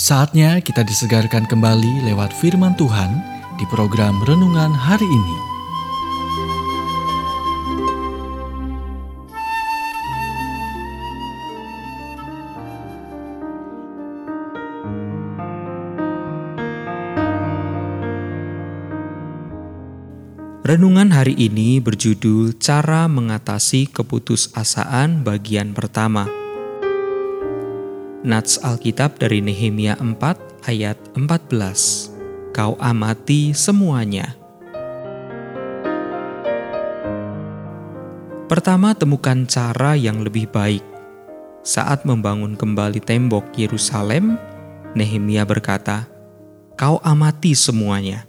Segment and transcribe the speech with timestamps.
[0.00, 3.20] Saatnya kita disegarkan kembali lewat firman Tuhan
[3.60, 5.36] di program renungan hari ini.
[20.64, 26.39] Renungan hari ini berjudul Cara Mengatasi Keputusasaan bagian pertama.
[28.20, 32.52] Nats Alkitab dari Nehemia 4 ayat 14.
[32.52, 34.36] Kau amati semuanya.
[38.44, 40.84] Pertama, temukan cara yang lebih baik.
[41.64, 44.36] Saat membangun kembali tembok Yerusalem,
[44.92, 46.04] Nehemia berkata,
[46.76, 48.28] "Kau amati semuanya."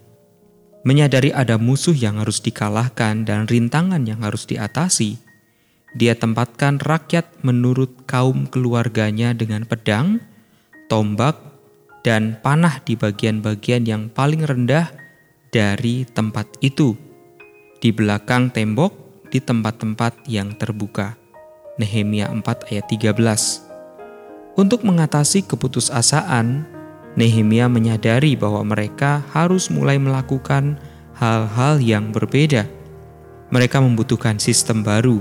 [0.88, 5.20] Menyadari ada musuh yang harus dikalahkan dan rintangan yang harus diatasi,
[5.92, 10.24] dia tempatkan rakyat menurut kaum keluarganya dengan pedang,
[10.88, 11.36] tombak,
[12.00, 14.88] dan panah di bagian-bagian yang paling rendah
[15.52, 16.96] dari tempat itu,
[17.78, 18.96] di belakang tembok,
[19.28, 21.16] di tempat-tempat yang terbuka.
[21.80, 26.68] Nehemia 4 ayat 13 Untuk mengatasi keputusasaan,
[27.16, 30.80] Nehemia menyadari bahwa mereka harus mulai melakukan
[31.16, 32.64] hal-hal yang berbeda.
[33.52, 35.20] Mereka membutuhkan sistem baru,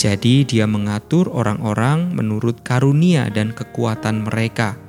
[0.00, 4.80] jadi, dia mengatur orang-orang menurut karunia dan kekuatan mereka.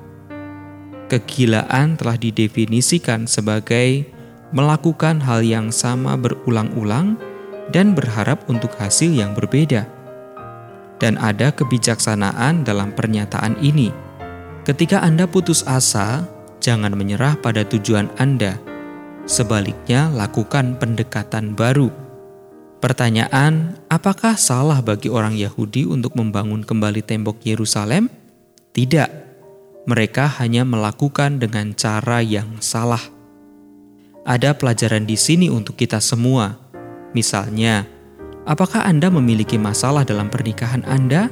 [1.12, 4.08] Kegilaan telah didefinisikan sebagai
[4.56, 7.20] melakukan hal yang sama berulang-ulang
[7.68, 9.84] dan berharap untuk hasil yang berbeda.
[10.96, 13.92] Dan ada kebijaksanaan dalam pernyataan ini.
[14.64, 16.24] Ketika Anda putus asa,
[16.64, 18.56] jangan menyerah pada tujuan Anda.
[19.28, 22.01] Sebaliknya, lakukan pendekatan baru
[22.82, 28.10] Pertanyaan, apakah salah bagi orang Yahudi untuk membangun kembali tembok Yerusalem?
[28.74, 29.06] Tidak.
[29.86, 32.98] Mereka hanya melakukan dengan cara yang salah.
[34.26, 36.58] Ada pelajaran di sini untuk kita semua.
[37.14, 37.86] Misalnya,
[38.50, 41.30] apakah Anda memiliki masalah dalam pernikahan Anda?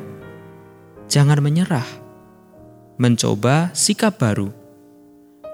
[1.10, 1.86] Jangan menyerah.
[2.94, 4.54] Mencoba sikap baru.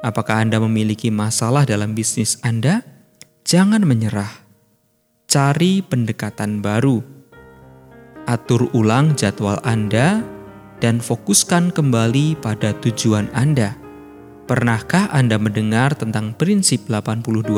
[0.05, 2.85] Apakah Anda memiliki masalah dalam bisnis Anda?
[3.49, 4.46] Jangan menyerah
[5.37, 7.05] cari pendekatan baru.
[8.25, 10.25] Atur ulang jadwal Anda
[10.81, 13.77] dan fokuskan kembali pada tujuan Anda.
[14.49, 17.53] Pernahkah Anda mendengar tentang prinsip 80-20?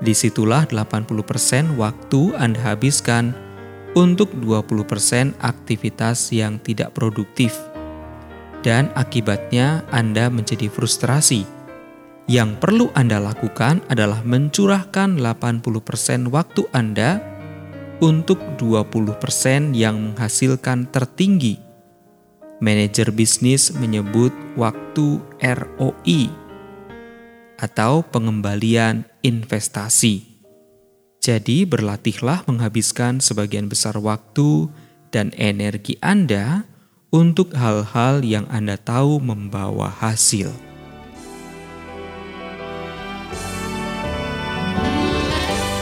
[0.00, 3.36] Di situlah 80% waktu Anda habiskan
[3.92, 7.52] untuk 20% aktivitas yang tidak produktif.
[8.64, 11.59] Dan akibatnya Anda menjadi frustrasi
[12.30, 17.18] yang perlu Anda lakukan adalah mencurahkan 80% waktu Anda
[17.98, 21.58] untuk 20% yang menghasilkan tertinggi.
[22.62, 26.30] Manajer bisnis menyebut waktu ROI
[27.58, 30.22] atau pengembalian investasi.
[31.18, 34.70] Jadi, berlatihlah menghabiskan sebagian besar waktu
[35.10, 36.62] dan energi Anda
[37.10, 40.69] untuk hal-hal yang Anda tahu membawa hasil.